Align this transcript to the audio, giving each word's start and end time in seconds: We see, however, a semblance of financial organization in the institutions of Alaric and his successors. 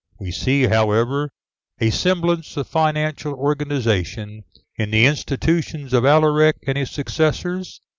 We 0.19 0.31
see, 0.31 0.63
however, 0.63 1.29
a 1.79 1.91
semblance 1.91 2.57
of 2.57 2.65
financial 2.65 3.35
organization 3.35 4.45
in 4.75 4.89
the 4.89 5.05
institutions 5.05 5.93
of 5.93 6.05
Alaric 6.05 6.55
and 6.65 6.75
his 6.75 6.89
successors. 6.89 7.81